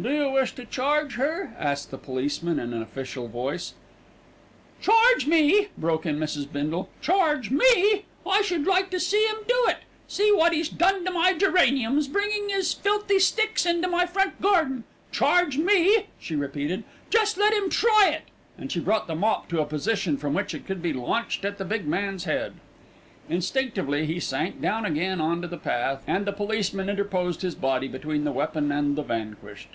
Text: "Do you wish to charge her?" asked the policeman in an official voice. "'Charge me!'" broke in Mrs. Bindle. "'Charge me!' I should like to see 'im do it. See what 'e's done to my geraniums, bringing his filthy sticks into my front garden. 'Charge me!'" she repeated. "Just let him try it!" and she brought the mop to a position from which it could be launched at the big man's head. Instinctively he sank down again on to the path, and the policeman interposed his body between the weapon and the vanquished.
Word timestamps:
"Do 0.00 0.08
you 0.08 0.30
wish 0.30 0.52
to 0.54 0.64
charge 0.64 1.16
her?" 1.16 1.52
asked 1.58 1.90
the 1.90 1.98
policeman 1.98 2.58
in 2.58 2.72
an 2.72 2.80
official 2.80 3.26
voice. 3.28 3.74
"'Charge 4.80 5.26
me!'" 5.26 5.66
broke 5.76 6.06
in 6.06 6.16
Mrs. 6.16 6.50
Bindle. 6.50 6.88
"'Charge 7.02 7.50
me!' 7.50 8.04
I 8.26 8.40
should 8.42 8.66
like 8.68 8.88
to 8.90 9.00
see 9.00 9.26
'im 9.28 9.38
do 9.46 9.64
it. 9.66 9.78
See 10.08 10.30
what 10.32 10.54
'e's 10.54 10.70
done 10.70 11.04
to 11.04 11.10
my 11.10 11.34
geraniums, 11.34 12.06
bringing 12.08 12.48
his 12.48 12.72
filthy 12.72 13.18
sticks 13.18 13.66
into 13.66 13.88
my 13.88 14.06
front 14.06 14.40
garden. 14.40 14.84
'Charge 15.12 15.58
me!'" 15.58 16.06
she 16.18 16.34
repeated. 16.36 16.84
"Just 17.10 17.36
let 17.36 17.52
him 17.52 17.68
try 17.68 18.08
it!" 18.10 18.22
and 18.56 18.70
she 18.72 18.80
brought 18.80 19.06
the 19.08 19.16
mop 19.16 19.48
to 19.48 19.60
a 19.60 19.66
position 19.66 20.16
from 20.16 20.32
which 20.32 20.54
it 20.54 20.66
could 20.66 20.80
be 20.80 20.94
launched 20.94 21.44
at 21.44 21.58
the 21.58 21.64
big 21.64 21.86
man's 21.86 22.24
head. 22.24 22.54
Instinctively 23.28 24.06
he 24.06 24.18
sank 24.18 24.62
down 24.62 24.86
again 24.86 25.20
on 25.20 25.42
to 25.42 25.46
the 25.46 25.58
path, 25.58 26.02
and 26.06 26.26
the 26.26 26.32
policeman 26.32 26.88
interposed 26.88 27.42
his 27.42 27.54
body 27.54 27.86
between 27.86 28.24
the 28.24 28.32
weapon 28.32 28.72
and 28.72 28.96
the 28.96 29.02
vanquished. 29.04 29.68